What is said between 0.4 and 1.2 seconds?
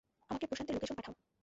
প্রশান্তের location Pathao.